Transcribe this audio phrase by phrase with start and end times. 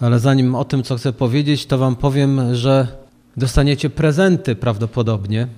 [0.00, 2.88] Ale zanim o tym, co chcę powiedzieć, to Wam powiem, że
[3.36, 5.48] dostaniecie prezenty prawdopodobnie.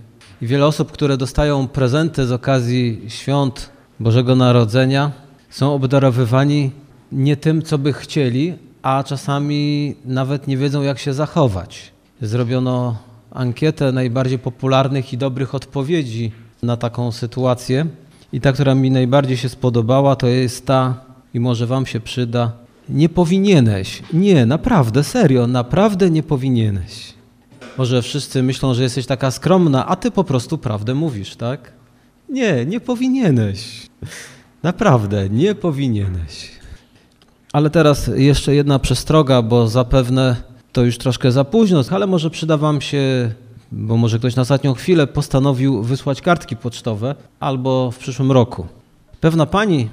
[0.42, 3.70] I wiele osób, które dostają prezenty z okazji świąt
[4.00, 5.12] Bożego Narodzenia,
[5.50, 6.70] są obdarowywani
[7.12, 11.92] nie tym, co by chcieli, a czasami nawet nie wiedzą, jak się zachować.
[12.22, 12.96] Zrobiono
[13.30, 16.32] ankietę najbardziej popularnych i dobrych odpowiedzi
[16.62, 17.86] na taką sytuację.
[18.32, 20.94] I ta, która mi najbardziej się spodobała, to jest ta,
[21.34, 22.52] i może Wam się przyda,
[22.88, 24.02] nie powinieneś.
[24.12, 27.14] Nie, naprawdę, serio, naprawdę nie powinieneś.
[27.78, 31.72] Może wszyscy myślą, że jesteś taka skromna, a ty po prostu prawdę mówisz, tak?
[32.28, 33.86] Nie, nie powinieneś.
[34.62, 36.50] Naprawdę, nie powinieneś.
[37.52, 40.36] Ale teraz jeszcze jedna przestroga, bo zapewne
[40.72, 43.32] to już troszkę za późno, ale może przyda Wam się,
[43.72, 48.66] bo może ktoś na ostatnią chwilę postanowił wysłać kartki pocztowe albo w przyszłym roku.
[49.20, 49.88] Pewna pani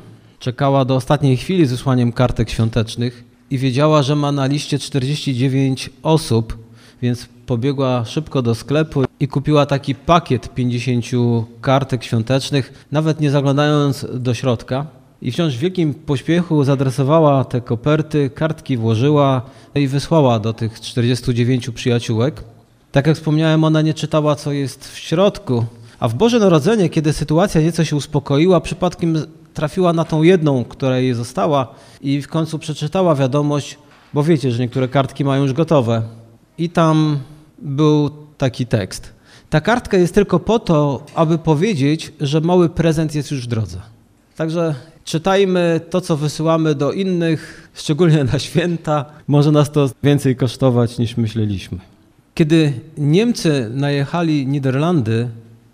[0.45, 5.89] czekała do ostatniej chwili z wysłaniem kartek świątecznych i wiedziała, że ma na liście 49
[6.03, 6.57] osób,
[7.01, 11.05] więc pobiegła szybko do sklepu i kupiła taki pakiet 50
[11.61, 14.85] kartek świątecznych, nawet nie zaglądając do środka.
[15.21, 19.41] I wciąż w wielkim pośpiechu zadresowała te koperty, kartki włożyła
[19.75, 22.43] i wysłała do tych 49 przyjaciółek.
[22.91, 25.65] Tak jak wspomniałem, ona nie czytała, co jest w środku.
[25.99, 29.17] A w Boże Narodzenie, kiedy sytuacja nieco się uspokoiła, przypadkiem
[29.55, 31.67] trafiła na tą jedną, która jej została
[32.01, 33.77] i w końcu przeczytała wiadomość,
[34.13, 36.01] bo wiecie, że niektóre kartki mają już gotowe.
[36.57, 37.19] I tam
[37.59, 39.13] był taki tekst.
[39.49, 43.81] Ta kartka jest tylko po to, aby powiedzieć, że mały prezent jest już w drodze.
[44.35, 49.05] Także czytajmy to, co wysyłamy do innych, szczególnie na święta.
[49.27, 51.77] Może nas to więcej kosztować niż myśleliśmy.
[52.35, 55.27] Kiedy Niemcy najechali Niderlandy,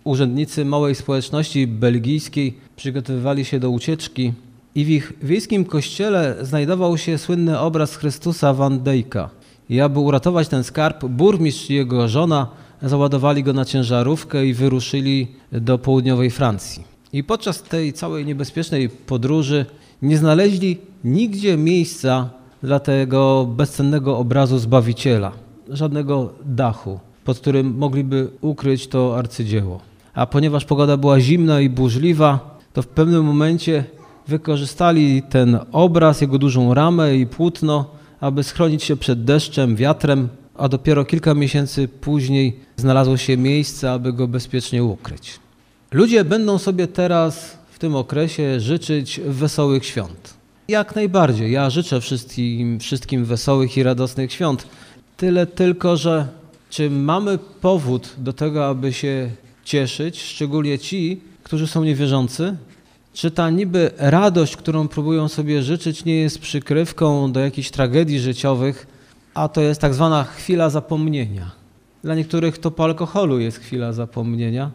[0.03, 4.33] urzędnicy małej społeczności belgijskiej przygotowywali się do ucieczki
[4.75, 9.29] i w ich wiejskim kościele znajdował się słynny obraz Chrystusa Van Dyka.
[9.69, 12.47] I aby uratować ten skarb, burmistrz i jego żona
[12.81, 16.83] załadowali go na ciężarówkę i wyruszyli do południowej Francji.
[17.13, 19.65] I podczas tej całej niebezpiecznej podróży
[20.01, 22.29] nie znaleźli nigdzie miejsca
[22.63, 25.31] dla tego bezcennego obrazu Zbawiciela,
[25.69, 29.79] żadnego dachu, pod którym mogliby ukryć to arcydzieło.
[30.13, 33.83] A ponieważ pogoda była zimna i burzliwa, to w pewnym momencie
[34.27, 37.85] wykorzystali ten obraz, jego dużą ramę i płótno,
[38.19, 44.13] aby schronić się przed deszczem, wiatrem, a dopiero kilka miesięcy później znalazło się miejsce, aby
[44.13, 45.39] go bezpiecznie ukryć.
[45.91, 50.33] Ludzie będą sobie teraz w tym okresie życzyć wesołych świąt.
[50.67, 51.51] Jak najbardziej.
[51.51, 54.67] Ja życzę wszystkim, wszystkim wesołych i radosnych świąt.
[55.17, 56.27] Tyle tylko, że
[56.69, 59.29] czy mamy powód do tego, aby się
[59.63, 62.55] cieszyć, szczególnie ci, którzy są niewierzący?
[63.13, 68.87] Czy ta niby radość, którą próbują sobie życzyć, nie jest przykrywką do jakichś tragedii życiowych,
[69.33, 71.51] a to jest tak zwana chwila zapomnienia?
[72.03, 74.71] Dla niektórych to po alkoholu jest chwila zapomnienia,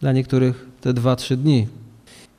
[0.00, 1.68] dla niektórych te dwa, trzy dni.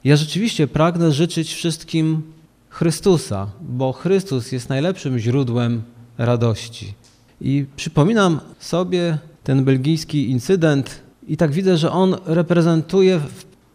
[0.04, 2.22] Ja rzeczywiście pragnę życzyć wszystkim
[2.70, 5.82] Chrystusa, bo Chrystus jest najlepszym źródłem
[6.18, 6.94] radości.
[7.42, 13.20] I przypominam sobie ten belgijski incydent i tak widzę, że on reprezentuje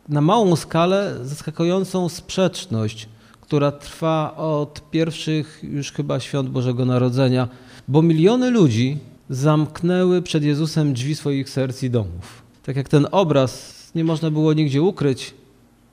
[0.09, 3.09] na małą skalę zaskakującą sprzeczność,
[3.41, 7.49] która trwa od pierwszych już chyba świąt Bożego Narodzenia,
[7.89, 8.99] bo miliony ludzi
[9.31, 12.43] zamknęły przed Jezusem drzwi swoich serc i domów.
[12.63, 15.35] Tak jak ten obraz nie można było nigdzie ukryć,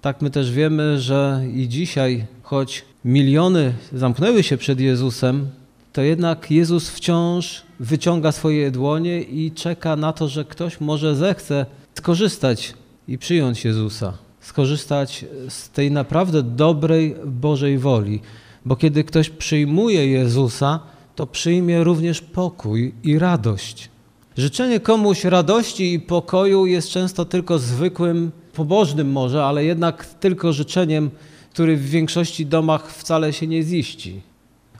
[0.02, 5.48] tak my też wiemy, że i dzisiaj, choć miliony zamknęły się przed Jezusem,
[5.94, 11.66] to jednak Jezus wciąż wyciąga swoje dłonie i czeka na to, że ktoś może zechce
[11.94, 12.74] skorzystać
[13.12, 18.20] i przyjąć Jezusa, skorzystać z tej naprawdę dobrej Bożej woli.
[18.66, 20.80] Bo kiedy ktoś przyjmuje Jezusa,
[21.16, 23.90] to przyjmie również pokój i radość.
[24.38, 31.10] Życzenie komuś radości i pokoju jest często tylko zwykłym, pobożnym może, ale jednak tylko życzeniem,
[31.54, 34.22] który w większości domach wcale się nie ziści.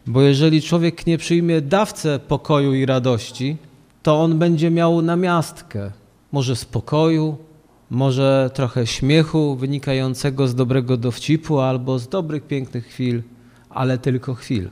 [0.08, 3.58] Bo jeżeli człowiek nie przyjmie dawcę pokoju i radości,
[4.04, 5.92] to on będzie miał namiastkę,
[6.32, 7.38] może spokoju,
[7.92, 13.22] może trochę śmiechu wynikającego z dobrego dowcipu albo z dobrych, pięknych chwil,
[13.70, 14.70] ale tylko chwil.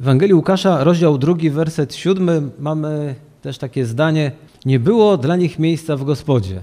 [0.00, 4.32] W Ewangelii Łukasza, rozdział drugi, werset siódmy, mamy też takie zdanie:
[4.64, 6.62] Nie było dla nich miejsca w gospodzie.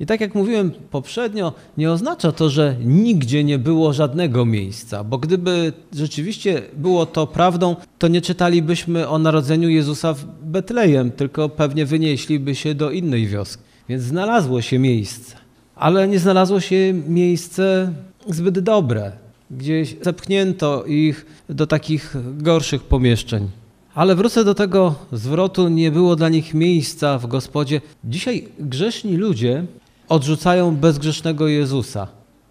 [0.00, 5.18] I tak jak mówiłem poprzednio, nie oznacza to, że nigdzie nie było żadnego miejsca, bo
[5.18, 11.86] gdyby rzeczywiście było to prawdą, to nie czytalibyśmy o narodzeniu Jezusa w Betlejem, tylko pewnie
[11.86, 13.69] wynieśliby się do innej wioski.
[13.90, 15.36] Więc znalazło się miejsce,
[15.76, 17.92] ale nie znalazło się miejsce
[18.28, 19.12] zbyt dobre.
[19.50, 23.48] Gdzieś zepchnięto ich do takich gorszych pomieszczeń.
[23.94, 27.80] Ale wrócę do tego zwrotu, nie było dla nich miejsca w Gospodzie.
[28.04, 29.64] Dzisiaj grzeszni ludzie
[30.08, 32.08] odrzucają bezgrzesznego Jezusa.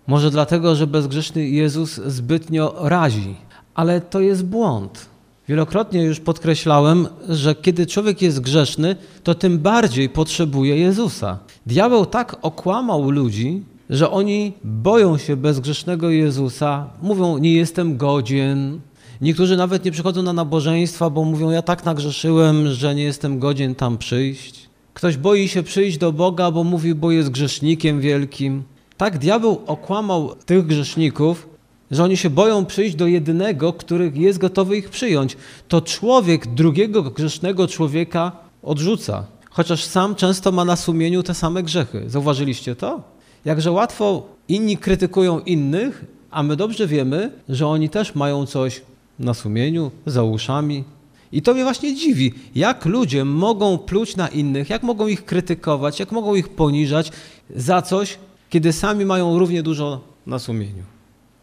[0.08, 3.36] Może dlatego, że bezgrzeszny Jezus zbytnio razi,
[3.76, 5.09] ale to jest błąd.
[5.50, 11.40] Wielokrotnie już podkreślałem, że kiedy człowiek jest grzeszny, to tym bardziej potrzebuje Jezusa.
[11.66, 18.80] Diabeł tak okłamał ludzi, że oni boją się bezgrzesznego Jezusa, mówią: Nie jestem godzien.
[19.22, 23.76] Niektórzy nawet nie przychodzą na nabożeństwa, bo mówią: Ja tak nagrzeszyłem, że nie jestem godzien
[23.76, 24.70] tam przyjść.
[24.94, 28.64] Ktoś boi się przyjść do Boga, bo mówi, bo jest grzesznikiem wielkim.
[28.98, 31.49] Tak diabeł okłamał tych grzeszników,
[31.92, 35.38] że oni się boją przyjść do jedynego, który jest gotowy ich przyjąć.
[35.68, 38.32] To człowiek drugiego grzesznego człowieka
[38.64, 42.04] odrzuca, chociaż sam często ma na sumieniu te same grzechy.
[42.08, 43.02] Zauważyliście to?
[43.46, 48.82] Jakże łatwo inni krytykują innych, a my dobrze wiemy, że oni też mają coś
[49.20, 50.84] na sumieniu, za uszami.
[51.32, 56.00] I to mnie właśnie dziwi, jak ludzie mogą pluć na innych, jak mogą ich krytykować,
[56.00, 57.12] jak mogą ich poniżać
[57.56, 58.18] za coś,
[58.50, 60.84] kiedy sami mają równie dużo na sumieniu.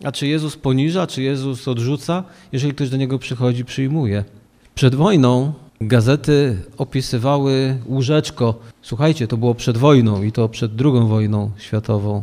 [0.05, 2.25] A czy Jezus poniża, czy Jezus odrzuca?
[2.53, 4.25] Jeżeli ktoś do niego przychodzi, przyjmuje.
[4.75, 8.55] Przed wojną gazety opisywały łóżeczko.
[8.83, 12.23] Słuchajcie, to było przed wojną i to przed drugą wojną światową.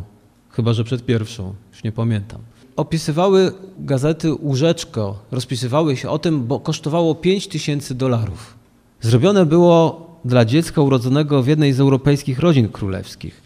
[0.50, 2.40] Chyba, że przed pierwszą, już nie pamiętam.
[2.76, 8.54] Opisywały gazety łóżeczko, rozpisywały się o tym, bo kosztowało 5 tysięcy dolarów.
[9.00, 13.42] Zrobione było dla dziecka urodzonego w jednej z europejskich rodzin królewskich.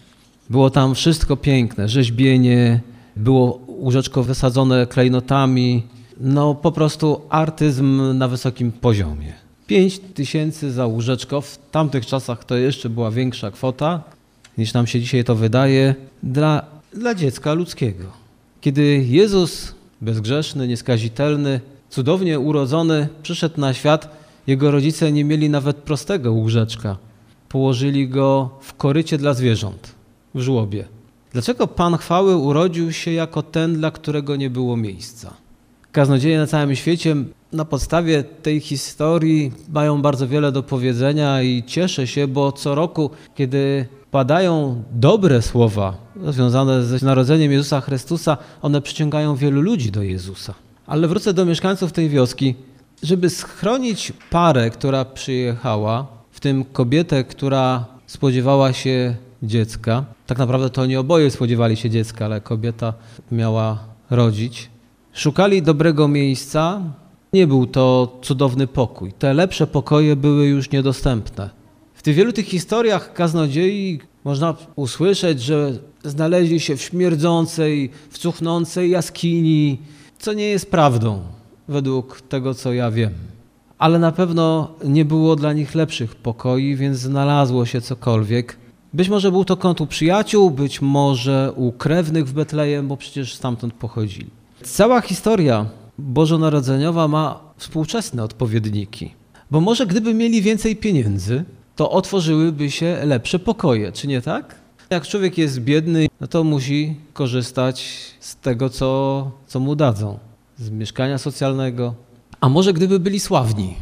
[0.51, 2.81] Było tam wszystko piękne, rzeźbienie,
[3.17, 5.83] było łóżeczko wysadzone klejnotami,
[6.21, 9.33] no po prostu artyzm na wysokim poziomie.
[9.67, 14.03] 5 tysięcy za łóżeczko, w tamtych czasach to jeszcze była większa kwota
[14.59, 16.65] niż nam się dzisiaj to wydaje, dla,
[16.95, 18.05] dla dziecka ludzkiego.
[18.61, 21.61] Kiedy Jezus, bezgrzeszny, nieskazitelny,
[21.91, 24.17] cudownie urodzony, przyszedł na świat,
[24.47, 26.97] jego rodzice nie mieli nawet prostego łóżeczka.
[27.49, 29.95] Położyli go w korycie dla zwierząt,
[30.35, 30.85] w żłobie.
[31.33, 35.35] Dlaczego Pan chwały urodził się jako ten, dla którego nie było miejsca?
[35.93, 37.17] Kaznodzieje na całym świecie
[37.53, 43.11] na podstawie tej historii mają bardzo wiele do powiedzenia i cieszę się, bo co roku,
[43.35, 45.97] kiedy padają dobre słowa
[46.29, 50.55] związane z narodzeniem Jezusa Chrystusa, one przyciągają wielu ludzi do Jezusa.
[50.87, 52.55] Ale wrócę do mieszkańców tej wioski,
[53.03, 60.05] żeby schronić parę, która przyjechała, w tym kobietę, która spodziewała się dziecka.
[60.29, 62.95] Tak naprawdę to nie oboje spodziewali się dziecka, ale kobieta
[63.33, 63.79] miała
[64.11, 64.71] rodzić.
[65.13, 66.81] Szukali dobrego miejsca.
[67.33, 69.13] Nie był to cudowny pokój.
[69.13, 71.51] Te lepsze pokoje były już niedostępne.
[71.95, 75.73] W tych wielu tych historiach kaznodziei można usłyszeć, że
[76.05, 79.79] znaleźli się w śmierdzącej, w cuchnącej jaskini,
[80.19, 81.23] co nie jest prawdą,
[81.69, 83.13] według tego, co ja wiem.
[83.79, 88.68] Ale na pewno nie było dla nich lepszych pokoi, więc znalazło się cokolwiek.
[88.93, 93.35] Być może był to kąt u przyjaciół, być może u krewnych w Betlejem, bo przecież
[93.35, 94.31] stamtąd pochodzili.
[94.63, 95.67] Cała historia
[95.99, 99.15] bożonarodzeniowa ma współczesne odpowiedniki.
[99.51, 101.45] Bo może gdyby mieli więcej pieniędzy,
[101.77, 104.55] to otworzyłyby się lepsze pokoje, czy nie tak?
[104.91, 107.91] Jak człowiek jest biedny, no to musi korzystać
[108.21, 110.19] z tego, co, co mu dadzą,
[110.59, 111.95] z mieszkania socjalnego.
[112.41, 113.75] A może gdyby byli sławni,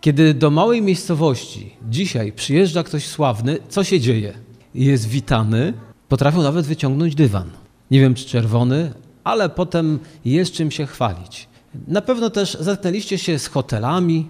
[0.00, 4.32] kiedy do małej miejscowości dzisiaj przyjeżdża ktoś sławny, co się dzieje?
[4.74, 5.72] Jest witany,
[6.08, 7.50] potrafią nawet wyciągnąć dywan.
[7.90, 8.92] Nie wiem, czy czerwony,
[9.24, 11.48] ale potem jest czym się chwalić.
[11.88, 14.28] Na pewno też zetknęliście się z hotelami.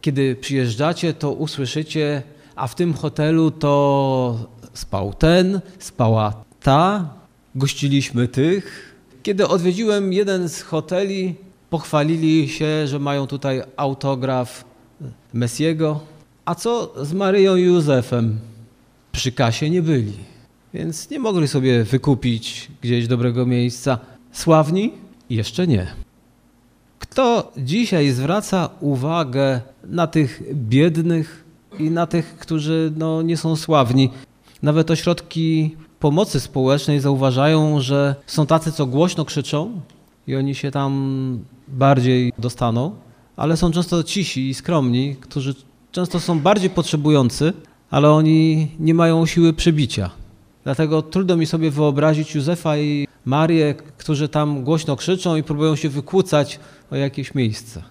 [0.00, 2.22] Kiedy przyjeżdżacie, to usłyszycie,
[2.56, 7.14] a w tym hotelu to spał ten, spała ta,
[7.54, 8.94] gościliśmy tych.
[9.22, 11.34] Kiedy odwiedziłem jeden z hoteli,
[11.70, 14.64] pochwalili się, że mają tutaj autograf
[15.32, 16.00] Messiego.
[16.44, 18.38] A co z Maryją i Józefem?
[19.12, 20.12] Przy kasie nie byli,
[20.74, 23.98] więc nie mogli sobie wykupić gdzieś dobrego miejsca.
[24.32, 24.92] Sławni?
[25.30, 25.86] Jeszcze nie.
[26.98, 31.44] Kto dzisiaj zwraca uwagę na tych biednych
[31.78, 34.10] i na tych, którzy no, nie są sławni?
[34.62, 39.80] Nawet ośrodki pomocy społecznej zauważają, że są tacy, co głośno krzyczą
[40.26, 41.38] i oni się tam
[41.68, 42.92] bardziej dostaną,
[43.38, 45.54] ale są często cisi i skromni, którzy
[45.92, 47.52] często są bardziej potrzebujący,
[47.90, 50.10] ale oni nie mają siły przebicia.
[50.64, 55.88] Dlatego trudno mi sobie wyobrazić Józefa i Marię, którzy tam głośno krzyczą i próbują się
[55.88, 57.82] wykłócać o jakieś miejsce.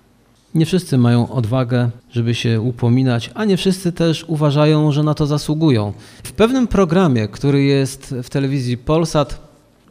[0.55, 5.25] Nie wszyscy mają odwagę, żeby się upominać, a nie wszyscy też uważają, że na to
[5.27, 5.93] zasługują.
[6.23, 9.41] W pewnym programie, który jest w telewizji Polsat,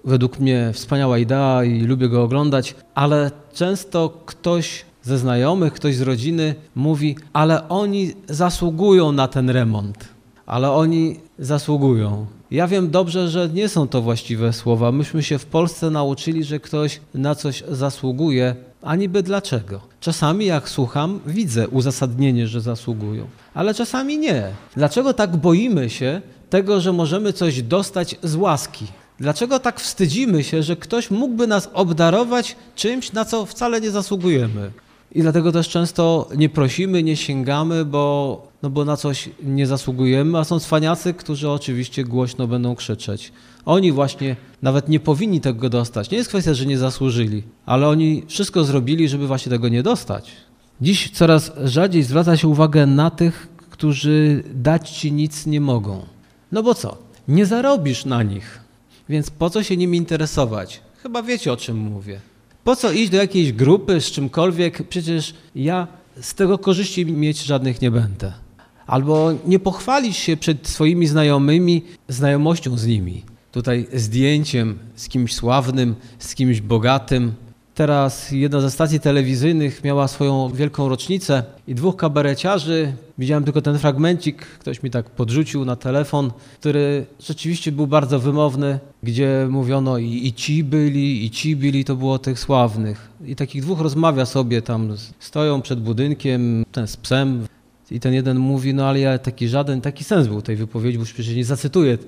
[0.05, 6.01] według mnie wspaniała idea i lubię go oglądać, ale często ktoś ze znajomych, ktoś z
[6.01, 10.09] rodziny mówi, ale oni zasługują na ten remont,
[10.47, 12.27] ale oni zasługują.
[12.51, 14.93] Ja wiem dobrze, że nie są to właściwe słowa.
[14.93, 19.81] Myśmy się w Polsce nauczyli, że ktoś na coś zasługuje, a niby dlaczego.
[20.01, 24.43] Czasami jak słucham, widzę uzasadnienie, że zasługują, ale czasami nie.
[24.77, 26.21] Dlaczego tak boimy się
[26.51, 28.87] tego, że możemy coś dostać z łaski?
[29.19, 34.71] Dlaczego tak wstydzimy się, że ktoś mógłby nas obdarować czymś, na co wcale nie zasługujemy?
[35.17, 40.39] I dlatego też często nie prosimy, nie sięgamy, bo, no bo na coś nie zasługujemy,
[40.39, 43.33] a są cwaniacy, którzy oczywiście głośno będą krzyczeć.
[43.65, 46.11] Oni właśnie nawet nie powinni tego dostać.
[46.11, 50.33] Nie jest kwestia, że nie zasłużyli, ale oni wszystko zrobili, żeby właśnie tego nie dostać.
[50.81, 56.03] Dziś coraz rzadziej zwraca się uwagę na tych, którzy dać ci nic nie mogą.
[56.53, 56.97] No bo co?
[57.29, 58.61] Nie zarobisz na nich,
[59.09, 60.81] więc po co się nimi interesować?
[61.03, 62.21] Chyba wiecie o czym mówię.
[62.67, 64.89] Po co iść do jakiejś grupy z czymkolwiek?
[64.89, 65.87] Przecież ja
[66.21, 68.33] z tego korzyści mieć żadnych nie będę.
[68.87, 73.23] Albo nie pochwalić się przed swoimi znajomymi znajomością z nimi.
[73.53, 77.33] Tutaj zdjęciem z kimś sławnym, z kimś bogatym,
[77.77, 83.79] Teraz jedna ze stacji telewizyjnych miała swoją wielką rocznicę i dwóch kabareciarzy, widziałem tylko ten
[83.79, 86.31] fragmencik, ktoś mi tak podrzucił na telefon,
[86.61, 91.97] który rzeczywiście był bardzo wymowny, gdzie mówiono i, i ci byli, i ci byli, to
[91.97, 93.11] było tych sławnych.
[93.27, 97.47] I takich dwóch rozmawia sobie tam, stoją przed budynkiem, ten z psem.
[97.91, 101.05] I ten jeden mówi, no ale ja taki żaden, taki sens był tej wypowiedzi, bo
[101.05, 101.99] przecież nie zacytuję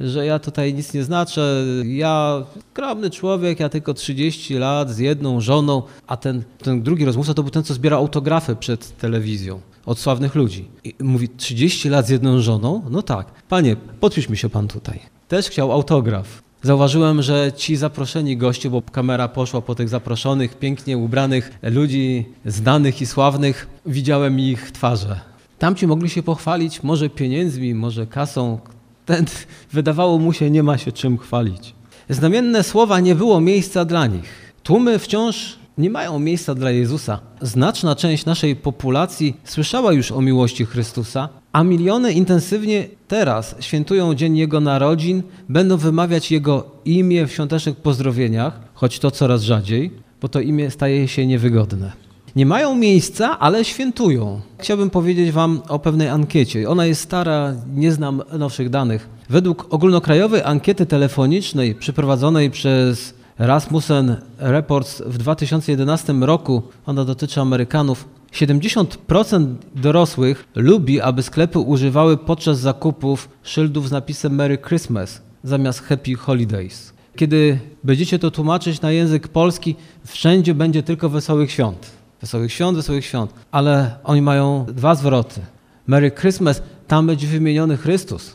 [0.00, 5.40] że ja tutaj nic nie znaczę, ja skromny człowiek, ja tylko 30 lat z jedną
[5.40, 9.98] żoną, a ten, ten drugi rozmówca to był ten, co zbiera autografy przed telewizją od
[9.98, 10.68] sławnych ludzi.
[10.84, 12.82] I mówi, 30 lat z jedną żoną?
[12.90, 13.26] No tak.
[13.48, 15.00] Panie, podpisz mi się pan tutaj.
[15.28, 16.42] Też chciał autograf.
[16.62, 23.00] Zauważyłem, że ci zaproszeni goście, bo kamera poszła po tych zaproszonych, pięknie ubranych ludzi, znanych
[23.00, 25.20] i sławnych, widziałem ich twarze.
[25.58, 28.58] Tamci mogli się pochwalić może pieniędzmi, może kasą,
[29.06, 29.24] ten,
[29.72, 31.74] wydawało mu się, nie ma się czym chwalić.
[32.08, 34.52] Znamienne słowa nie było miejsca dla nich.
[34.62, 37.20] Tłumy wciąż nie mają miejsca dla Jezusa.
[37.40, 44.36] Znaczna część naszej populacji słyszała już o miłości Chrystusa, a miliony intensywnie teraz świętują dzień
[44.36, 50.40] Jego narodzin, będą wymawiać Jego imię w świątecznych pozdrowieniach, choć to coraz rzadziej, bo to
[50.40, 52.05] imię staje się niewygodne
[52.36, 54.40] nie mają miejsca, ale świętują.
[54.58, 56.68] Chciałbym powiedzieć Wam o pewnej ankiecie.
[56.68, 59.08] Ona jest stara, nie znam nowszych danych.
[59.28, 69.54] Według ogólnokrajowej ankiety telefonicznej przeprowadzonej przez Rasmussen Reports w 2011 roku, ona dotyczy Amerykanów, 70%
[69.74, 76.92] dorosłych lubi, aby sklepy używały podczas zakupów szyldów z napisem Merry Christmas zamiast Happy Holidays.
[77.16, 79.76] Kiedy będziecie to tłumaczyć na język polski,
[80.06, 81.95] wszędzie będzie tylko wesołych świąt.
[82.26, 83.34] Wesołych świąt, wesołych świąt.
[83.50, 85.40] Ale oni mają dwa zwroty.
[85.86, 88.34] Merry Christmas, tam będzie wymieniony Chrystus.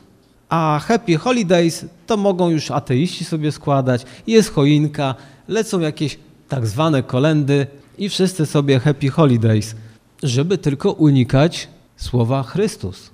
[0.50, 4.06] A Happy Holidays to mogą już ateiści sobie składać.
[4.28, 5.16] Jest choinka,
[5.48, 6.20] lecą jakieś
[6.50, 7.68] tak zwane kolendy
[7.98, 9.76] i wszyscy sobie Happy Holidays,
[10.24, 13.10] żeby tylko unikać słowa Chrystus.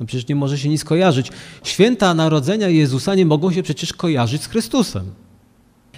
[0.00, 1.30] No przecież nie może się nic kojarzyć.
[1.64, 5.04] Święta Narodzenia Jezusa nie mogą się przecież kojarzyć z Chrystusem.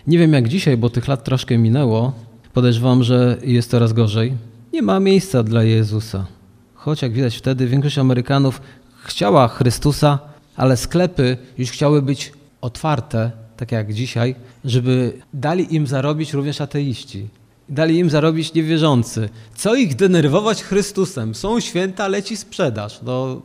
[0.07, 2.13] Nie wiem jak dzisiaj, bo tych lat troszkę minęło,
[2.53, 4.37] Podejrzewam, że jest coraz gorzej.
[4.73, 6.27] Nie ma miejsca dla Jezusa.
[6.75, 8.61] Choć jak widać wtedy większość Amerykanów
[9.05, 10.19] chciała Chrystusa,
[10.57, 17.29] ale sklepy już chciały być otwarte, tak jak dzisiaj, żeby dali im zarobić również ateiści.
[17.69, 19.29] Dali im zarobić niewierzący.
[19.55, 21.35] Co ich denerwować Chrystusem?
[21.35, 23.01] Są święta, leci sprzedaż.
[23.03, 23.43] No,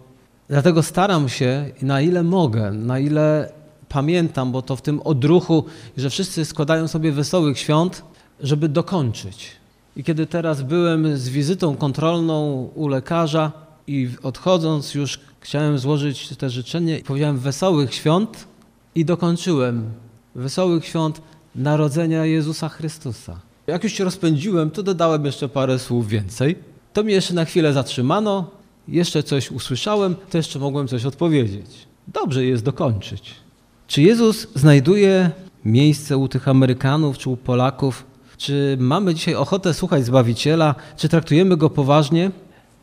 [0.49, 3.51] dlatego staram się, na ile mogę, na ile
[3.89, 5.65] pamiętam, bo to w tym odruchu,
[5.97, 8.03] że wszyscy składają sobie wesołych świąt,
[8.39, 9.51] żeby dokończyć.
[9.95, 13.51] I kiedy teraz byłem z wizytą kontrolną u lekarza
[13.87, 18.47] i odchodząc już chciałem złożyć te życzenie, powiedziałem wesołych świąt
[18.95, 19.91] i dokończyłem
[20.35, 21.21] wesołych świąt
[21.55, 23.39] narodzenia Jezusa Chrystusa.
[23.67, 26.55] Jak już się rozpędziłem, to dodałem jeszcze parę słów więcej.
[26.93, 28.49] To mnie jeszcze na chwilę zatrzymano,
[28.87, 31.65] jeszcze coś usłyszałem, to jeszcze mogłem coś odpowiedzieć.
[32.07, 33.35] Dobrze jest dokończyć.
[33.87, 35.31] Czy Jezus znajduje
[35.65, 38.05] miejsce u tych Amerykanów czy u Polaków,
[38.37, 40.75] czy mamy dzisiaj ochotę słuchać Zbawiciela?
[40.97, 42.31] Czy traktujemy Go poważnie?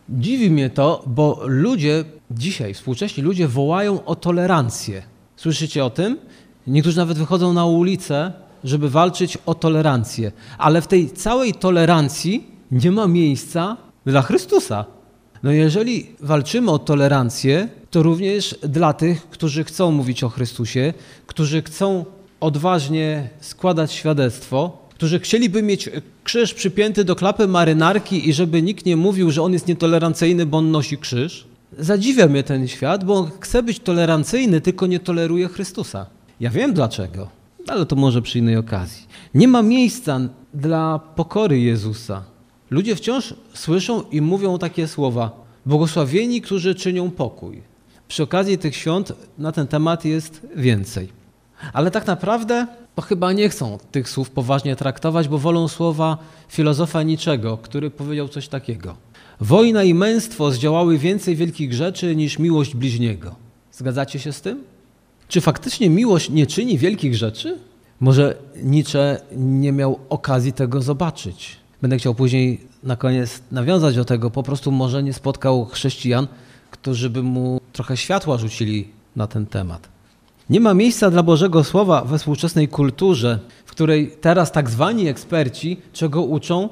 [0.08, 5.02] Dziwi mnie to, bo ludzie dzisiaj, współcześni ludzie wołają o tolerancję.
[5.37, 6.18] Słyszycie o tym?
[6.66, 8.32] Niektórzy nawet wychodzą na ulicę,
[8.64, 10.32] żeby walczyć o tolerancję.
[10.58, 14.84] Ale w tej całej tolerancji nie ma miejsca dla Chrystusa.
[15.42, 20.94] No jeżeli walczymy o tolerancję, to również dla tych, którzy chcą mówić o Chrystusie,
[21.26, 22.04] którzy chcą
[22.40, 25.90] odważnie składać świadectwo, którzy chcieliby mieć
[26.25, 30.58] krzyż przypięty do klapy marynarki i żeby nikt nie mówił, że on jest nietolerancyjny, bo
[30.58, 31.46] on nosi krzyż.
[31.78, 36.06] Zadziwia mnie ten świat, bo on chce być tolerancyjny, tylko nie toleruje Chrystusa.
[36.40, 37.28] Ja wiem dlaczego,
[37.68, 39.06] ale to może przy innej okazji.
[39.34, 40.20] Nie ma miejsca
[40.54, 42.25] dla pokory Jezusa.
[42.70, 45.30] Ludzie wciąż słyszą i mówią takie słowa:
[45.66, 47.62] Błogosławieni, którzy czynią pokój.
[48.08, 51.24] Przy okazji tych świąt na ten temat jest więcej.
[51.73, 56.18] Ale tak naprawdę to chyba nie chcą tych słów poważnie traktować, bo wolą słowa
[56.49, 58.96] filozofa niczego, który powiedział coś takiego.
[59.40, 63.34] Wojna i męstwo zdziałały więcej wielkich rzeczy niż miłość bliźniego.
[63.73, 64.64] Zgadzacie się z tym?
[65.28, 67.58] Czy faktycznie miłość nie czyni wielkich rzeczy?
[68.00, 71.56] Może Nietzsche nie miał okazji tego zobaczyć.
[71.82, 74.30] Będę chciał później na koniec nawiązać do tego.
[74.30, 76.26] Po prostu może nie spotkał chrześcijan,
[76.70, 79.93] którzy by mu trochę światła rzucili na ten temat.
[80.50, 85.76] Nie ma miejsca dla Bożego Słowa we współczesnej kulturze, w której teraz tak zwani eksperci
[85.92, 86.68] czego uczą?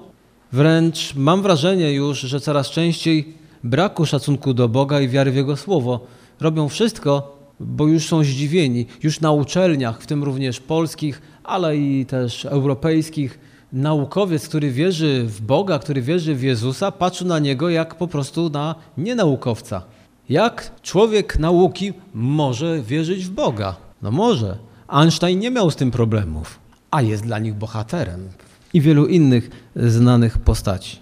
[0.52, 5.56] Wręcz mam wrażenie już, że coraz częściej braku szacunku do Boga i wiary w Jego
[5.56, 6.06] Słowo.
[6.40, 8.86] Robią wszystko, bo już są zdziwieni.
[9.02, 13.38] Już na uczelniach, w tym również polskich, ale i też europejskich,
[13.72, 18.50] naukowiec, który wierzy w Boga, który wierzy w Jezusa, patrzy na Niego jak po prostu
[18.50, 19.82] na nienaukowca.
[20.28, 23.76] Jak człowiek nauki może wierzyć w Boga?
[24.02, 24.56] No może.
[24.88, 26.58] Einstein nie miał z tym problemów,
[26.90, 28.28] a jest dla nich bohaterem
[28.74, 30.98] i wielu innych znanych postaci.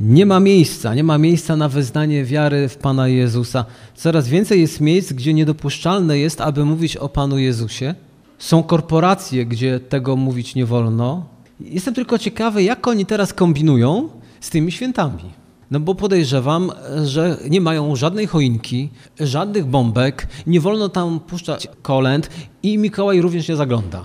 [0.00, 3.64] Nie ma miejsca, nie ma miejsca na wyznanie wiary w Pana Jezusa.
[3.94, 7.94] Coraz więcej jest miejsc, gdzie niedopuszczalne jest, aby mówić o Panu Jezusie.
[8.38, 11.26] Są korporacje, gdzie tego mówić nie wolno.
[11.60, 14.08] Jestem tylko ciekawy, jak oni teraz kombinują
[14.40, 15.22] z tymi świętami.
[15.70, 16.72] No bo podejrzewam,
[17.04, 22.30] że nie mają żadnej choinki, żadnych bombek, nie wolno tam puszczać kolęd
[22.62, 24.04] i Mikołaj również nie zagląda.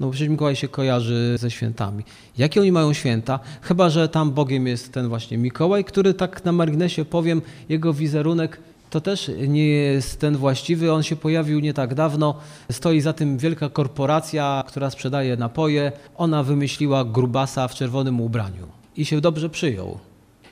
[0.00, 2.04] No bo przecież Mikołaj się kojarzy ze świętami.
[2.38, 3.40] Jakie oni mają święta?
[3.62, 8.60] Chyba, że tam Bogiem jest ten właśnie Mikołaj, który tak na marginesie powiem, jego wizerunek
[8.90, 10.92] to też nie jest ten właściwy.
[10.92, 12.34] On się pojawił nie tak dawno.
[12.72, 15.92] Stoi za tym wielka korporacja, która sprzedaje napoje.
[16.16, 19.98] Ona wymyśliła grubasa w czerwonym ubraniu i się dobrze przyjął.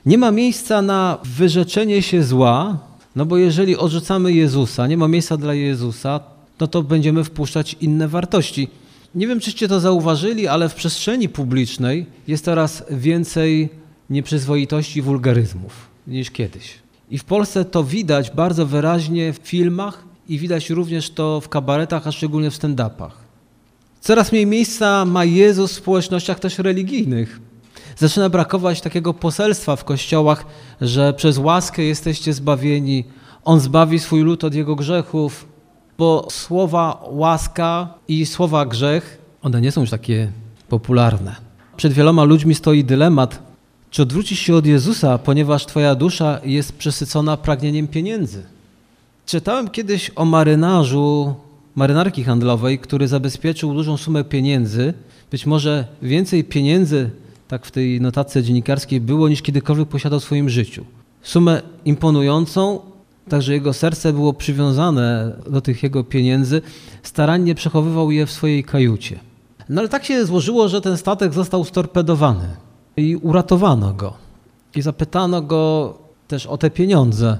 [0.07, 2.77] Nie ma miejsca na wyrzeczenie się zła,
[3.15, 6.19] no bo jeżeli odrzucamy Jezusa, nie ma miejsca dla Jezusa,
[6.59, 8.67] no to będziemy wpuszczać inne wartości.
[9.15, 13.69] Nie wiem, czyście to zauważyli, ale w przestrzeni publicznej jest coraz więcej
[14.09, 15.73] nieprzyzwoitości wulgaryzmów
[16.07, 16.75] niż kiedyś.
[17.11, 22.07] I w Polsce to widać bardzo wyraźnie w filmach i widać również to w kabaretach,
[22.07, 23.11] a szczególnie w stand-upach.
[24.01, 27.46] Coraz mniej miejsca ma Jezus w społecznościach też religijnych
[27.97, 30.45] zaczyna brakować takiego poselstwa w kościołach,
[30.81, 33.03] że przez łaskę jesteście zbawieni,
[33.45, 35.47] On zbawi swój lud od jego grzechów,
[35.97, 40.31] bo słowa łaska i słowa grzech, one nie są już takie
[40.69, 41.35] popularne.
[41.77, 43.39] Przed wieloma ludźmi stoi dylemat,
[43.91, 48.43] czy odwrócić się od Jezusa, ponieważ twoja dusza jest przesycona pragnieniem pieniędzy.
[49.25, 51.35] Czytałem kiedyś o marynarzu
[51.75, 54.93] marynarki handlowej, który zabezpieczył dużą sumę pieniędzy,
[55.31, 57.09] być może więcej pieniędzy
[57.47, 60.85] tak w tej notatce dziennikarskiej było, niż kiedykolwiek posiadał w swoim życiu.
[61.21, 62.79] Sumę imponującą,
[63.29, 66.61] także jego serce było przywiązane do tych jego pieniędzy,
[67.03, 69.19] starannie przechowywał je w swojej kajucie.
[69.69, 72.47] No ale tak się złożyło, że ten statek został storpedowany
[72.97, 74.13] i uratowano go.
[74.75, 75.93] I zapytano go
[76.27, 77.37] też o te pieniądze.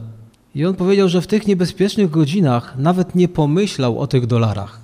[0.55, 4.79] I on powiedział, że w tych niebezpiecznych godzinach nawet nie pomyślał o tych dolarach.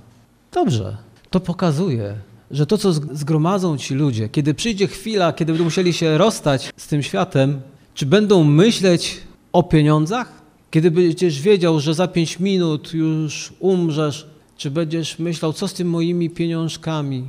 [0.52, 0.98] Dobrze,
[1.30, 2.14] to pokazuje,
[2.52, 6.88] że to, co zgromadzą ci ludzie, kiedy przyjdzie chwila, kiedy będą musieli się rozstać z
[6.88, 7.62] tym światem,
[7.94, 9.22] czy będą myśleć
[9.54, 10.42] o pieniądzach?
[10.72, 14.28] Kiedy będziesz wiedział, że za pięć minut już umrzesz,
[14.58, 17.24] czy będziesz myślał, co z tym moimi pieniążkami?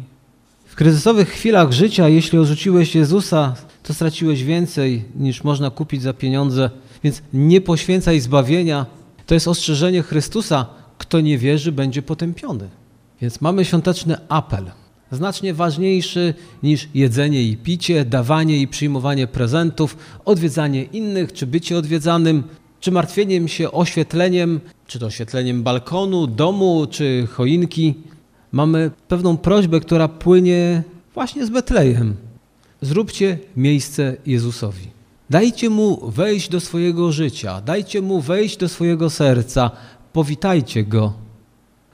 [0.66, 6.70] W kryzysowych chwilach życia, jeśli odrzuciłeś Jezusa, to straciłeś więcej niż można kupić za pieniądze,
[7.04, 8.86] więc nie poświęcaj zbawienia.
[9.26, 10.66] To jest ostrzeżenie Chrystusa.
[10.98, 12.68] Kto nie wierzy, będzie potępiony.
[13.20, 14.70] Więc mamy świąteczny apel
[15.14, 22.42] znacznie ważniejszy niż jedzenie i picie, dawanie i przyjmowanie prezentów, odwiedzanie innych, czy bycie odwiedzanym,
[22.80, 27.94] czy martwieniem się oświetleniem, czy to oświetleniem balkonu, domu, czy choinki.
[28.52, 30.82] Mamy pewną prośbę, która płynie
[31.14, 32.16] właśnie z Betlejem.
[32.80, 34.88] Zróbcie miejsce Jezusowi.
[35.30, 39.70] Dajcie mu wejść do swojego życia, dajcie mu wejść do swojego serca,
[40.12, 41.12] powitajcie go.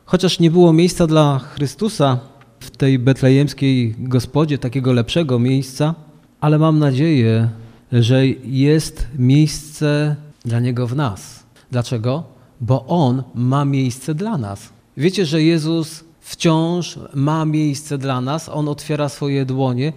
[0.05, 2.19] Chociaż nie było miejsca dla Chrystusa,
[2.61, 5.95] w tej betlejemskiej gospodzie takiego lepszego miejsca,
[6.41, 7.49] ale mam nadzieję,
[7.93, 11.45] że jest miejsce dla Niego w nas.
[11.71, 12.25] Dlaczego?
[12.61, 14.69] Bo On ma miejsce dla nas.
[14.97, 18.49] Wiecie, że Jezus wciąż ma miejsce dla nas.
[18.49, 19.93] On otwiera swoje dłonie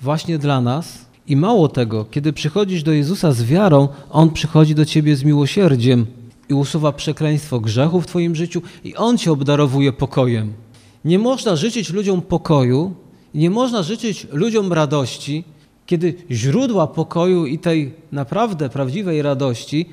[0.00, 1.06] właśnie dla nas.
[1.26, 6.06] I mało tego, kiedy przychodzisz do Jezusa z wiarą, On przychodzi do ciebie z miłosierdziem
[6.48, 10.52] i usuwa przekleństwo grzechu w twoim życiu i On cię obdarowuje pokojem.
[11.04, 12.94] Nie można życzyć ludziom pokoju,
[13.34, 15.44] nie można życzyć ludziom radości,
[15.86, 19.86] kiedy źródła pokoju i tej naprawdę prawdziwej radości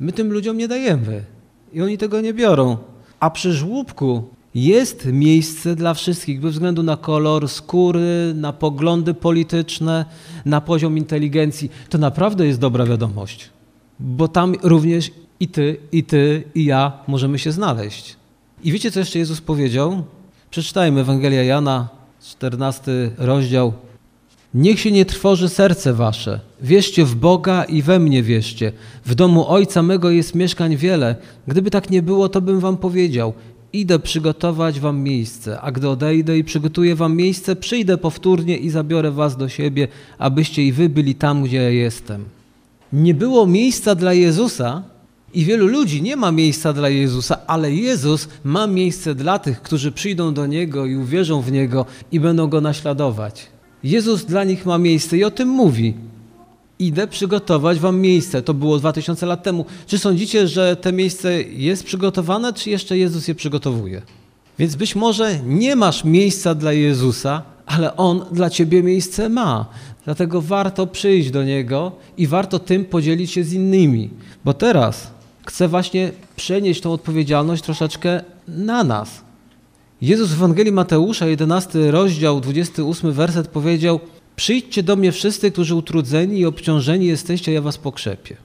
[0.00, 1.24] my tym ludziom nie dajemy
[1.72, 2.76] i oni tego nie biorą.
[3.20, 4.24] A przy żłóbku
[4.54, 10.04] jest miejsce dla wszystkich, bez względu na kolor skóry, na poglądy polityczne,
[10.44, 11.70] na poziom inteligencji.
[11.90, 13.50] To naprawdę jest dobra wiadomość,
[14.00, 18.16] bo tam również i ty, i ty, i ja możemy się znaleźć.
[18.64, 20.04] I wiecie, co jeszcze Jezus powiedział?
[20.56, 21.88] Przeczytajmy Ewangelia Jana,
[22.22, 23.72] 14 rozdział.
[24.54, 26.40] Niech się nie trwoży serce wasze.
[26.60, 28.72] Wierzcie w Boga i we mnie wierzcie.
[29.04, 31.16] W domu Ojca mego jest mieszkań wiele.
[31.46, 33.32] Gdyby tak nie było, to bym wam powiedział.
[33.72, 39.10] Idę przygotować wam miejsce, a gdy odejdę i przygotuję wam miejsce, przyjdę powtórnie i zabiorę
[39.10, 39.88] was do siebie,
[40.18, 42.24] abyście i wy byli tam, gdzie ja jestem.
[42.92, 44.82] Nie było miejsca dla Jezusa
[45.36, 49.92] i wielu ludzi nie ma miejsca dla Jezusa, ale Jezus ma miejsce dla tych, którzy
[49.92, 53.46] przyjdą do Niego i uwierzą w Niego i będą Go naśladować.
[53.84, 55.94] Jezus dla nich ma miejsce i o tym mówi.
[56.78, 58.42] Idę przygotować wam miejsce.
[58.42, 59.64] To było 2000 lat temu.
[59.86, 64.02] Czy sądzicie, że to miejsce jest przygotowane, czy jeszcze Jezus je przygotowuje?
[64.58, 69.66] Więc być może nie masz miejsca dla Jezusa, ale On dla ciebie miejsce ma.
[70.04, 74.10] Dlatego warto przyjść do Niego i warto tym podzielić się z innymi.
[74.44, 75.15] Bo teraz
[75.46, 79.20] chcę właśnie przenieść tą odpowiedzialność troszeczkę na nas.
[80.00, 84.00] Jezus w Ewangelii Mateusza, 11 rozdział, 28 werset powiedział
[84.36, 88.36] Przyjdźcie do mnie wszyscy, którzy utrudzeni i obciążeni jesteście, ja was pokrzepię.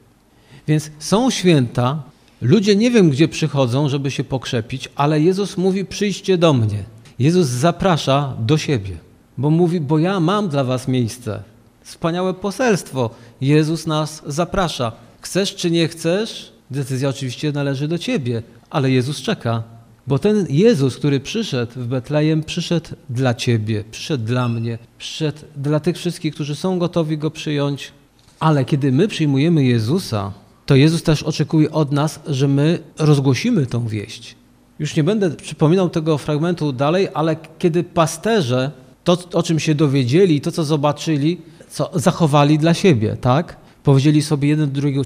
[0.68, 2.04] Więc są święta,
[2.42, 6.84] ludzie nie wiem gdzie przychodzą, żeby się pokrzepić, ale Jezus mówi przyjdźcie do mnie.
[7.20, 8.98] Jezus zaprasza do siebie,
[9.38, 11.44] bo mówi, bo ja mam dla was miejsce.
[11.84, 13.10] Wspaniałe poselstwo.
[13.42, 14.92] Jezus nas zaprasza.
[15.22, 16.51] Chcesz czy nie chcesz?
[16.72, 19.64] Decyzja oczywiście należy do ciebie, ale Jezus czeka.
[20.08, 25.80] Bo ten Jezus, który przyszedł w Betlejem, przyszedł dla Ciebie, przyszedł dla mnie, przyszedł dla
[25.80, 27.92] tych wszystkich, którzy są gotowi Go przyjąć.
[28.40, 30.32] Ale kiedy my przyjmujemy Jezusa,
[30.66, 34.36] to Jezus też oczekuje od nas, że my rozgłosimy tą wieść.
[34.80, 38.72] Już nie będę przypominał tego fragmentu dalej, ale kiedy pasterze
[39.04, 43.58] to, o czym się dowiedzieli, to, co zobaczyli, co zachowali dla siebie, tak?
[43.84, 45.06] Powiedzieli sobie jeden drugiego,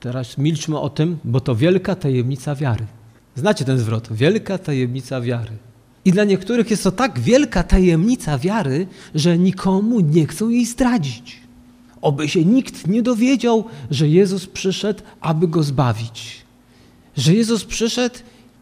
[0.00, 2.86] teraz milczmy o tym, bo to wielka tajemnica wiary.
[3.36, 4.08] Znacie ten zwrot.
[4.12, 5.56] Wielka tajemnica wiary.
[6.04, 11.40] I dla niektórych jest to tak wielka tajemnica wiary, że nikomu nie chcą jej zdradzić.
[12.02, 16.44] Oby się nikt nie dowiedział, że Jezus przyszedł, aby go zbawić.
[17.16, 18.16] Że Jezus przyszedł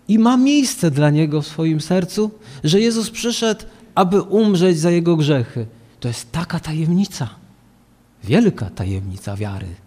[0.09, 2.31] i ma miejsce dla niego w swoim sercu,
[2.65, 5.67] że Jezus przyszedł, aby umrzeć za jego grzechy.
[6.01, 7.29] To jest taka tajemnica,
[8.25, 9.84] wielka tajemnica wiary.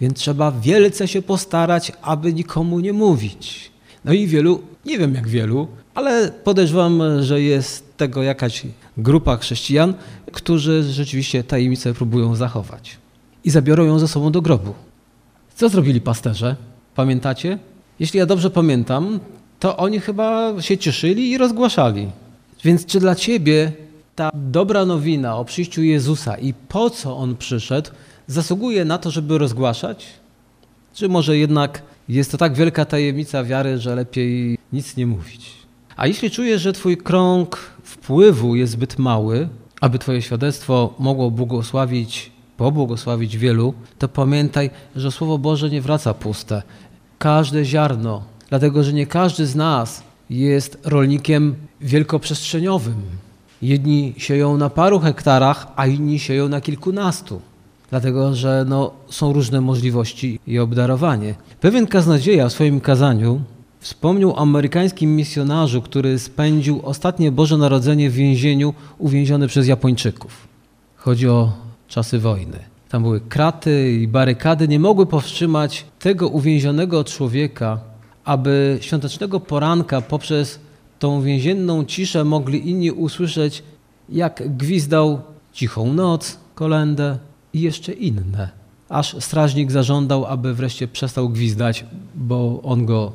[0.00, 3.70] Więc trzeba wielce się postarać, aby nikomu nie mówić.
[4.04, 8.62] No i wielu, nie wiem jak wielu, ale podejrzewam, że jest tego jakaś
[8.96, 9.94] grupa chrześcijan,
[10.32, 12.96] którzy rzeczywiście tajemnicę próbują zachować.
[13.44, 14.74] I zabiorą ją ze sobą do grobu.
[15.56, 16.56] Co zrobili pasterze?
[16.94, 17.58] Pamiętacie?
[18.00, 19.20] Jeśli ja dobrze pamiętam,
[19.60, 22.10] to oni chyba się cieszyli i rozgłaszali.
[22.64, 23.72] Więc czy dla ciebie
[24.14, 27.90] ta dobra nowina o przyjściu Jezusa i po co On przyszedł,
[28.26, 30.06] zasługuje na to, żeby rozgłaszać?
[30.94, 35.52] Czy może jednak jest to tak wielka tajemnica wiary, że lepiej nic nie mówić.
[35.96, 39.48] A jeśli czujesz, że twój krąg wpływu jest zbyt mały,
[39.80, 46.62] aby twoje świadectwo mogło błogosławić, pobłogosławić wielu, to pamiętaj, że Słowo Boże nie wraca puste.
[47.18, 53.02] Każde ziarno, dlatego że nie każdy z nas jest rolnikiem wielkoprzestrzeniowym.
[53.62, 57.40] Jedni sieją na paru hektarach, a inni sieją na kilkunastu
[57.90, 61.34] dlatego że no, są różne możliwości i obdarowanie.
[61.60, 63.40] Pewien kaznodzieja w swoim kazaniu
[63.80, 70.48] wspomniał o amerykańskim misjonarzu, który spędził ostatnie Boże Narodzenie w więzieniu uwięziony przez Japończyków.
[70.96, 71.52] Chodzi o
[71.88, 72.58] czasy wojny.
[72.88, 77.80] Tam były kraty i barykady, nie mogły powstrzymać tego uwięzionego człowieka,
[78.24, 80.58] aby świątecznego poranka poprzez
[80.98, 83.62] tą więzienną ciszę mogli inni usłyszeć,
[84.08, 85.20] jak gwizdał
[85.52, 87.18] cichą noc, kolendę,
[87.54, 88.48] i jeszcze inne.
[88.88, 93.12] Aż strażnik zażądał, aby wreszcie przestał gwizdać, bo on go.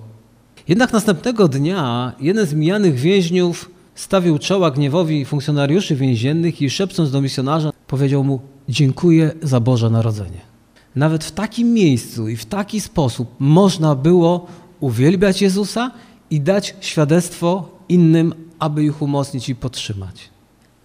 [0.67, 7.21] Jednak następnego dnia jeden z mijanych więźniów stawił czoła gniewowi funkcjonariuszy więziennych i szepcząc do
[7.21, 10.41] misjonarza powiedział mu: Dziękuję za Boże Narodzenie.
[10.95, 14.47] Nawet w takim miejscu i w taki sposób można było
[14.79, 15.91] uwielbiać Jezusa
[16.29, 20.29] i dać świadectwo innym, aby ich umocnić i podtrzymać.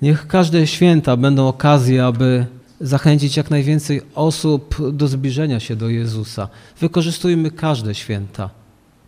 [0.02, 2.46] Niech każde święta będą okazje, aby
[2.84, 6.48] zachęcić jak najwięcej osób do zbliżenia się do Jezusa.
[6.80, 8.50] Wykorzystujmy każde święta.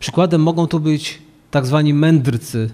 [0.01, 1.19] Przykładem mogą tu być
[1.51, 2.71] tak zwani mędrcy.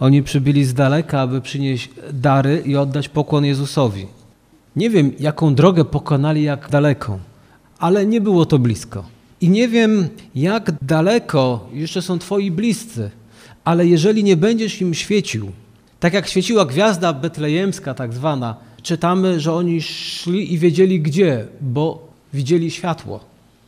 [0.00, 4.06] Oni przybyli z daleka, aby przynieść dary i oddać pokłon Jezusowi.
[4.76, 7.18] Nie wiem, jaką drogę pokonali, jak daleką,
[7.78, 9.04] ale nie było to blisko.
[9.40, 13.10] I nie wiem, jak daleko jeszcze są Twoi bliscy,
[13.64, 15.52] ale jeżeli nie będziesz im świecił,
[16.00, 22.08] tak jak świeciła gwiazda betlejemska, tak zwana, czytamy, że oni szli i wiedzieli gdzie, bo
[22.34, 23.20] widzieli światło.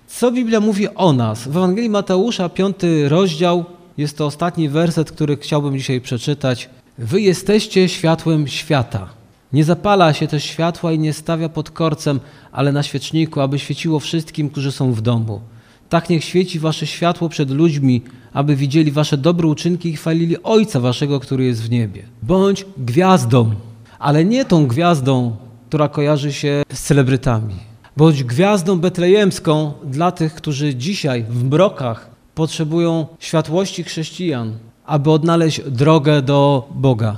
[0.06, 1.48] Co Biblia mówi o nas?
[1.48, 3.64] W Ewangelii Mateusza, piąty rozdział,
[3.96, 6.70] jest to ostatni werset, który chciałbym dzisiaj przeczytać.
[6.98, 9.08] Wy jesteście światłem świata.
[9.52, 12.20] Nie zapala się też światła i nie stawia pod korcem,
[12.52, 15.40] ale na świeczniku, aby świeciło wszystkim, którzy są w domu.
[15.88, 18.02] Tak niech świeci wasze światło przed ludźmi,
[18.32, 22.02] aby widzieli wasze dobre uczynki i chwalili Ojca waszego, który jest w niebie.
[22.22, 23.54] Bądź gwiazdą,
[23.98, 25.36] ale nie tą gwiazdą,
[25.68, 27.54] która kojarzy się z celebrytami.
[27.96, 34.52] Bądź gwiazdą betlejemską dla tych, którzy dzisiaj w mrokach potrzebują światłości chrześcijan,
[34.86, 37.16] aby odnaleźć drogę do Boga.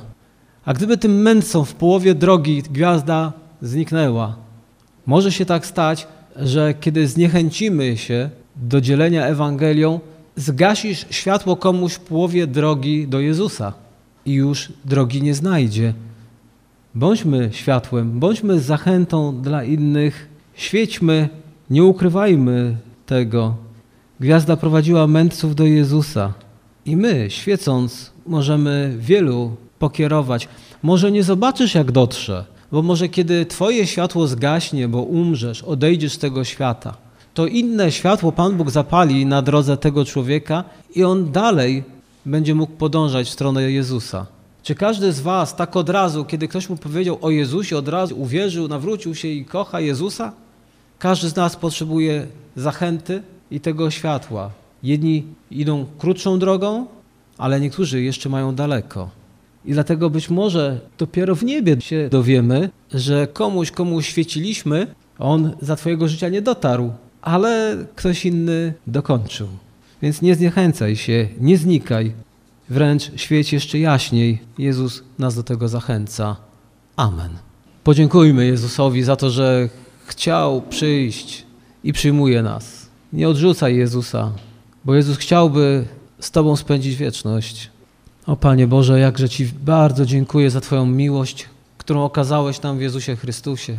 [0.65, 4.37] A gdyby tym mędrcom w połowie drogi gwiazda zniknęła,
[5.07, 10.01] może się tak stać, że kiedy zniechęcimy się do dzielenia Ewangelią,
[10.37, 13.73] zgasisz światło komuś w połowie drogi do Jezusa
[14.27, 15.95] i już drogi nie znajdzie.
[16.95, 21.29] Bądźmy światłem, bądźmy zachętą dla innych, świećmy,
[21.71, 22.77] nie ukrywajmy
[23.07, 23.55] tego.
[24.21, 26.33] Gwiazda prowadziła mędrców do Jezusa
[26.87, 30.49] i my, świecąc, możemy wielu pokierować.
[30.83, 36.19] Może nie zobaczysz, jak dotrze, bo może kiedy Twoje światło zgaśnie, bo umrzesz, odejdziesz z
[36.19, 36.97] tego świata,
[37.35, 41.85] to inne światło Pan Bóg zapali na drodze tego człowieka i on dalej
[42.27, 44.27] będzie mógł podążać w stronę Jezusa.
[44.63, 48.21] Czy każdy z Was tak od razu, kiedy ktoś mu powiedział o Jezusie, od razu
[48.21, 50.33] uwierzył, nawrócił się i kocha Jezusa?
[50.99, 54.51] Każdy z nas potrzebuje zachęty i tego światła.
[54.83, 56.87] Jedni idą krótszą drogą,
[57.39, 59.11] ale niektórzy jeszcze mają daleko.
[59.65, 64.87] I dlatego być może dopiero w niebie się dowiemy, że komuś, komu świeciliśmy,
[65.19, 66.93] on za Twojego życia nie dotarł,
[67.23, 69.49] ale ktoś inny dokończył.
[70.03, 72.13] Więc nie zniechęcaj się, nie znikaj,
[72.71, 74.39] wręcz świeć jeszcze jaśniej.
[74.59, 76.37] Jezus nas do tego zachęca.
[76.97, 77.31] Amen.
[77.85, 79.69] Podziękujmy Jezusowi za to, że
[80.07, 81.47] chciał przyjść
[81.85, 82.89] i przyjmuje nas.
[83.13, 84.33] Nie odrzucaj Jezusa,
[84.85, 85.85] bo Jezus chciałby
[86.21, 87.71] z Tobą spędzić wieczność.
[88.27, 93.17] O Panie Boże, jakże Ci bardzo dziękuję za Twoją miłość, którą okazałeś nam w Jezusie
[93.17, 93.79] Chrystusie.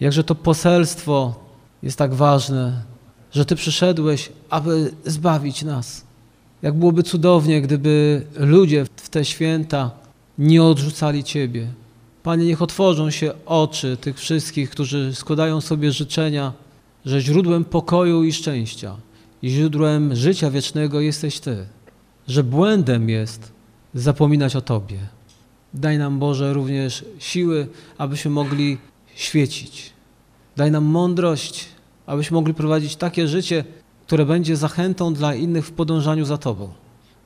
[0.00, 1.34] Jakże to poselstwo
[1.82, 2.82] jest tak ważne,
[3.32, 6.04] że Ty przyszedłeś, aby zbawić nas.
[6.62, 9.90] Jak byłoby cudownie, gdyby ludzie w te święta
[10.38, 11.66] nie odrzucali Ciebie.
[12.22, 16.52] Panie, niech otworzą się oczy tych wszystkich, którzy składają sobie życzenia,
[17.04, 18.96] że źródłem pokoju i szczęścia
[19.42, 21.66] i źródłem życia wiecznego jesteś Ty,
[22.28, 23.52] że błędem jest
[23.94, 24.98] zapominać o Tobie.
[25.74, 27.66] Daj nam, Boże, również siły,
[27.98, 28.78] abyśmy mogli
[29.14, 29.92] świecić.
[30.56, 31.68] Daj nam mądrość,
[32.06, 33.64] abyśmy mogli prowadzić takie życie,
[34.12, 36.68] które będzie zachętą dla innych w podążaniu za Tobą.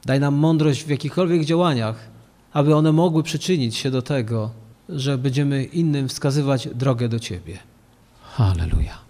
[0.05, 2.09] Daj nam mądrość w jakichkolwiek działaniach,
[2.53, 4.51] aby one mogły przyczynić się do tego,
[4.89, 7.59] że będziemy innym wskazywać drogę do Ciebie.
[8.23, 9.06] Halleluja.